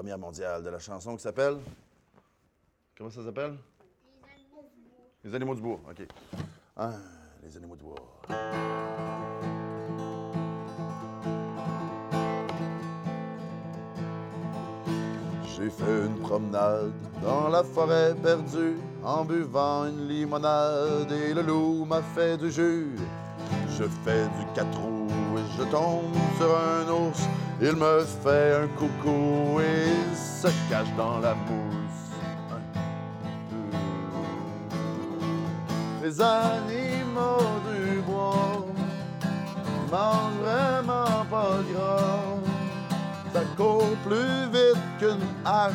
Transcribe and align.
première 0.00 0.16
mondiale 0.16 0.64
de 0.64 0.70
la 0.70 0.78
chanson 0.78 1.14
qui 1.14 1.22
s'appelle? 1.22 1.58
Comment 2.96 3.10
ça 3.10 3.22
s'appelle? 3.22 3.54
Les 5.22 5.34
animaux 5.34 5.54
du 5.54 5.60
bois. 5.60 5.78
OK. 5.90 6.06
Ah, 6.74 6.92
les 7.42 7.54
animaux 7.54 7.76
du 7.76 7.84
bois. 7.84 7.96
J'ai 15.44 15.68
fait 15.68 16.06
une 16.06 16.18
promenade 16.20 16.92
dans 17.22 17.50
la 17.50 17.62
forêt 17.62 18.14
perdue 18.22 18.78
en 19.04 19.26
buvant 19.26 19.84
une 19.84 20.08
limonade 20.08 21.12
et 21.12 21.34
le 21.34 21.42
loup 21.42 21.84
m'a 21.84 22.00
fait 22.00 22.38
du 22.38 22.50
jus. 22.50 22.96
Je 23.80 23.86
fais 24.04 24.24
du 24.38 24.44
quatre 24.54 24.78
roues 24.78 25.38
et 25.38 25.56
je 25.56 25.62
tombe 25.70 26.14
sur 26.36 26.54
un 26.54 26.86
ours. 26.92 27.26
Il 27.62 27.76
me 27.76 28.04
fait 28.22 28.54
un 28.62 28.68
coucou 28.76 29.58
et 29.58 29.88
il 29.88 30.14
se 30.14 30.48
cache 30.68 30.94
dans 30.98 31.18
la 31.20 31.34
mousse. 31.34 32.10
Les 36.02 36.20
animaux 36.20 37.38
du 37.72 38.00
bois 38.02 38.66
mangent 39.90 40.42
vraiment 40.42 41.24
pas 41.30 41.60
gras. 41.72 42.36
Ça 43.32 43.40
court 43.56 43.96
plus 44.04 44.50
vite 44.52 44.84
qu'une 44.98 45.26
hache. 45.42 45.72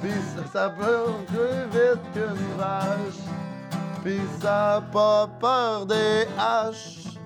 Pis 0.00 0.08
ça, 0.34 0.42
ça 0.50 0.70
peut 0.70 1.12
plus 1.26 1.68
vite 1.70 2.02
qu'une 2.14 2.56
vache. 2.56 3.07
Pis 4.08 4.40
ça 4.40 4.82
pas 4.90 5.28
peur 5.38 5.84
des 5.84 6.24
haches. 6.38 7.18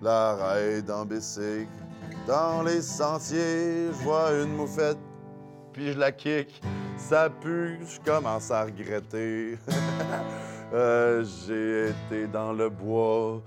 La 0.00 0.34
raide 0.36 0.90
en. 0.90 1.04
Dans 2.26 2.62
les 2.62 2.80
sentiers, 2.80 3.88
je 3.88 4.02
vois 4.02 4.32
une 4.42 4.56
moufette. 4.56 4.96
Puis 5.74 5.92
je 5.92 5.98
la 5.98 6.12
kick. 6.12 6.62
Ça 6.96 7.28
pue, 7.28 7.78
je 7.86 8.00
commence 8.10 8.50
à 8.50 8.64
regretter. 8.64 9.58
Euh, 10.72 11.24
J'ai 11.24 11.88
été 11.88 12.28
dans 12.28 12.52
le 12.52 12.68
bois. 12.68 13.42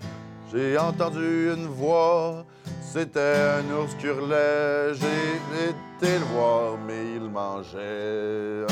J'ai 0.51 0.77
entendu 0.77 1.53
une 1.53 1.67
voix, 1.67 2.45
c'était 2.81 3.37
un 3.57 3.73
ours 3.73 3.95
qui 3.95 4.07
hurlait. 4.07 4.93
J'ai 4.93 5.69
été 5.69 6.19
le 6.19 6.25
voir, 6.25 6.77
mais 6.85 7.15
il 7.15 7.29
mangeait. 7.29 8.65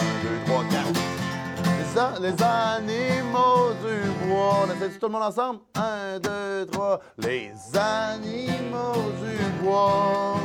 Les, 2.20 2.34
animaux 2.44 3.74
du 3.84 4.28
bois. 4.28 4.66
On 4.66 4.72
essaie 4.76 4.98
tout 4.98 5.08
le 5.08 5.12
monde 5.12 5.24
ensemble? 5.24 5.60
Un, 5.76 6.20
deux, 6.20 6.66
trois. 6.72 7.00
Les 7.18 7.52
animaux 7.76 9.12
du 9.22 9.64
bois 9.64 10.40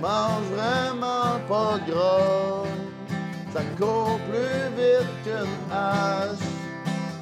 mangent 0.00 0.52
vraiment 0.54 1.38
pas 1.48 1.78
gras. 1.88 2.64
Ça 3.52 3.62
court 3.78 4.18
plus 4.28 4.66
vite 4.76 5.24
qu'une 5.24 5.72
hache. 5.72 6.46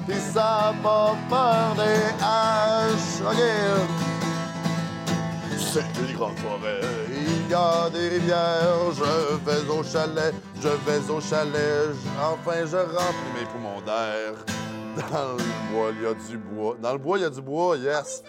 Pis 0.07 0.19
ça 0.19 0.73
pas 0.83 1.15
peur 1.29 1.75
des 1.75 2.23
haches. 2.23 3.21
OK. 3.25 4.04
C'est 5.75 5.81
une 5.81 6.15
grande 6.15 6.37
forêt, 6.39 6.79
il 7.09 7.51
y 7.51 7.53
a 7.53 7.89
des 7.89 8.07
rivières. 8.07 8.93
Je 8.93 9.35
vais 9.43 9.69
au 9.69 9.83
chalet, 9.83 10.33
je 10.61 10.69
vais 10.69 11.11
au 11.11 11.19
chalet. 11.19 11.89
Enfin, 12.17 12.65
je 12.65 12.77
remplis 12.77 13.33
mes 13.37 13.45
poumons 13.51 13.81
d'air. 13.85 14.35
Dans 15.11 15.33
le 15.33 15.73
bois, 15.73 15.91
il 15.91 16.01
y 16.01 16.05
a 16.05 16.13
du 16.13 16.37
bois. 16.37 16.77
Dans 16.81 16.93
le 16.93 16.97
bois, 16.97 17.17
il 17.17 17.23
y 17.23 17.25
a 17.25 17.29
du 17.29 17.41
bois, 17.41 17.75
yes. 17.75 18.23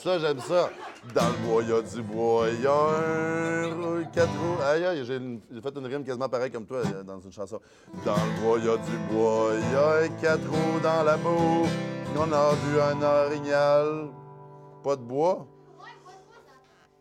Ça, 0.00 0.20
j'aime 0.20 0.38
ça. 0.38 0.70
Dans 1.12 1.26
le 1.26 1.48
bois, 1.48 1.62
il 1.64 1.70
y 1.70 1.72
a 1.72 1.82
du 1.82 2.02
bois. 2.02 2.46
Il 2.50 2.62
y 2.62 2.66
a 2.68 2.72
un 2.72 4.04
quatre 4.04 4.30
roues. 4.30 4.62
Aïe, 4.62 4.84
aïe, 4.84 5.04
j'ai 5.04 5.60
fait 5.60 5.76
une 5.76 5.86
rime 5.86 6.04
quasiment 6.04 6.28
pareille 6.28 6.52
comme 6.52 6.66
toi 6.66 6.82
euh, 6.84 7.02
dans 7.02 7.18
une 7.18 7.32
chanson. 7.32 7.58
Dans 8.04 8.14
le 8.14 8.40
bois, 8.40 8.58
il 8.60 8.64
y 8.64 8.68
a 8.68 8.76
du 8.76 8.96
bois. 9.10 9.50
Il 9.54 9.72
y 9.72 9.74
a 9.74 10.04
un 10.04 10.08
quatre 10.22 10.48
roues 10.48 10.78
dans 10.80 11.02
la 11.02 11.16
boue. 11.16 11.66
On 12.16 12.32
a 12.32 12.52
vu 12.52 12.80
un 12.80 13.02
orignal. 13.02 14.08
Pas 14.84 14.94
de 14.94 15.02
bois. 15.02 15.48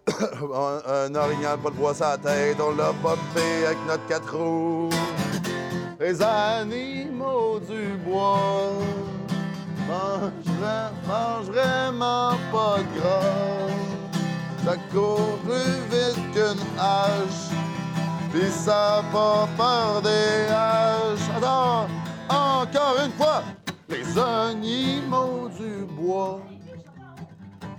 un, 0.86 1.16
orignal, 1.16 1.58
pas 1.58 1.70
de 1.70 1.76
bois 1.76 1.94
la 2.00 2.18
tête. 2.18 2.58
On 2.60 2.76
l'a 2.76 2.92
bumpé 2.92 3.66
avec 3.66 3.78
notre 3.88 4.06
quatre 4.08 4.38
roues. 4.38 4.90
Les 6.00 6.22
animaux 6.22 7.60
du 7.60 7.98
bois 8.06 8.74
mangent, 9.88 11.08
mangent 11.08 11.46
vraiment 11.48 12.34
pas 12.52 12.78
de 12.78 13.00
gras. 13.00 13.66
Ça 14.66 14.76
court 14.92 15.38
plus 15.44 15.76
vite 15.92 16.34
qu'une 16.34 16.80
hache. 16.80 17.52
Pis 18.32 18.52
ça 18.52 19.04
pas 19.12 19.48
peur 19.58 20.02
des 20.02 20.52
haches. 20.52 21.30
Attends, 21.38 21.88
encore 22.30 22.98
une 23.06 23.12
fois. 23.14 23.44
Les 23.88 24.18
animaux 24.18 25.50
du 25.58 25.86
bois 25.86 26.42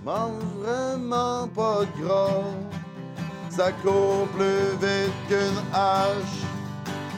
mangent 0.07 0.55
vraiment 0.63 1.49
pas 1.53 1.79
de 1.81 2.01
gras. 2.01 2.45
Ça 3.49 3.71
court 3.83 4.27
plus 4.35 4.67
vite 4.81 5.17
qu'une 5.27 5.61
hache. 5.73 6.37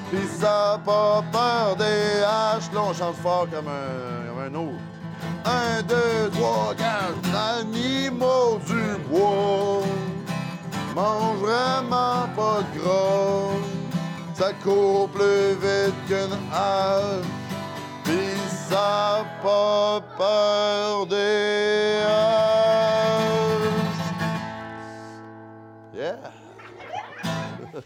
Pis 0.09 0.27
ça 0.41 0.79
pas 0.83 1.23
peur 1.31 1.75
des 1.75 2.23
haches. 2.35 2.69
Là, 2.73 2.81
on 2.89 2.93
chante 2.93 3.17
fort 3.17 3.47
comme 3.51 3.67
un, 3.67 4.27
comme 4.27 4.41
un 4.47 4.53
ours. 4.65 4.81
Un, 5.45 5.83
deux, 5.83 6.31
trois, 6.35 6.73
quatre. 6.75 7.29
Animaux 7.59 8.59
du 8.65 8.85
bois 9.07 9.83
mangent 10.95 11.43
vraiment 11.47 12.21
pas 12.39 12.59
de 12.63 12.79
gras. 12.79 13.53
Ça 14.33 14.51
court 14.63 15.09
plus 15.09 15.49
vite 15.63 15.99
qu'une 16.07 16.37
hache. 16.51 17.29
Pis 18.03 18.39
ça 18.69 19.23
pas 19.43 20.01
peur 20.17 21.05
des 21.05 22.01
haches. 22.07 22.18